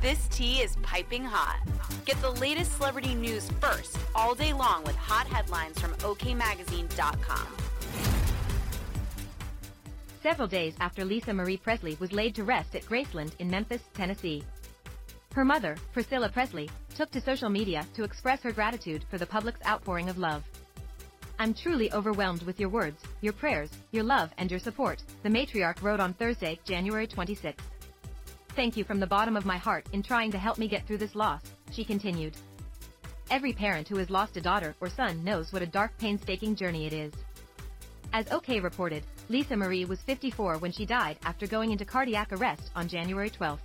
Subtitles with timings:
[0.00, 1.58] This tea is piping hot.
[2.04, 7.46] Get the latest celebrity news first all day long with hot headlines from OKMagazine.com.
[10.22, 14.44] Several days after Lisa Marie Presley was laid to rest at Graceland in Memphis, Tennessee.
[15.32, 19.66] Her mother, Priscilla Presley, took to social media to express her gratitude for the public's
[19.66, 20.44] outpouring of love.
[21.40, 25.82] I'm truly overwhelmed with your words, your prayers, your love, and your support, the matriarch
[25.82, 27.60] wrote on Thursday, January 26.
[28.58, 30.98] Thank you from the bottom of my heart in trying to help me get through
[30.98, 32.34] this loss, she continued.
[33.30, 36.84] Every parent who has lost a daughter or son knows what a dark, painstaking journey
[36.84, 37.12] it is.
[38.12, 42.72] As OK reported, Lisa Marie was 54 when she died after going into cardiac arrest
[42.74, 43.60] on January 12.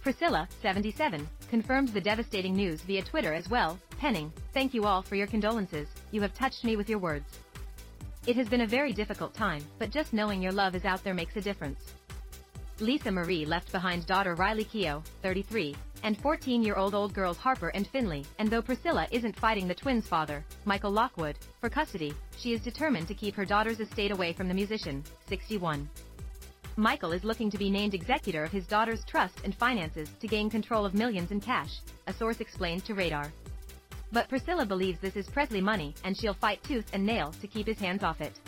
[0.00, 5.16] Priscilla, 77, confirmed the devastating news via Twitter as well, penning, Thank you all for
[5.16, 7.26] your condolences, you have touched me with your words.
[8.26, 11.12] It has been a very difficult time, but just knowing your love is out there
[11.12, 11.80] makes a difference.
[12.80, 18.24] Lisa Marie left behind daughter Riley Keough, 33, and 14-year-old old girls Harper and Finley,
[18.38, 23.08] and though Priscilla isn't fighting the twins' father, Michael Lockwood, for custody, she is determined
[23.08, 25.88] to keep her daughter's estate away from the musician, 61.
[26.76, 30.48] Michael is looking to be named executor of his daughter's trust and finances to gain
[30.48, 33.30] control of millions in cash, a source explained to Radar.
[34.12, 37.66] But Priscilla believes this is Presley money and she'll fight tooth and nail to keep
[37.66, 38.40] his hands off it.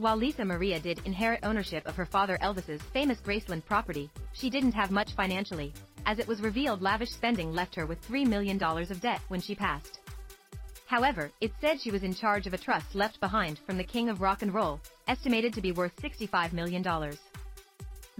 [0.00, 4.72] While Lisa Maria did inherit ownership of her father Elvis's famous Graceland property, she didn't
[4.72, 5.74] have much financially,
[6.06, 9.54] as it was revealed lavish spending left her with $3 million of debt when she
[9.54, 10.00] passed.
[10.86, 14.08] However, it said she was in charge of a trust left behind from the king
[14.08, 16.82] of rock and roll, estimated to be worth $65 million.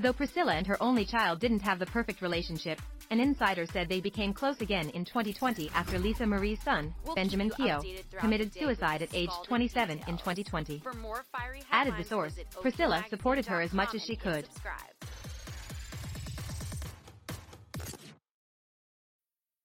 [0.00, 4.00] Though Priscilla and her only child didn't have the perfect relationship, an insider said they
[4.00, 7.84] became close again in 2020 after Lisa Marie's son, We'll Benjamin Keough,
[8.18, 10.78] committed the day with suicide at age 27 in 2020.
[10.78, 14.48] For more fiery Added the source, Priscilla supported her as much as she could.